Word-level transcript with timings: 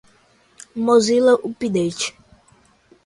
mozilla 0.83 1.33
update 1.47 2.05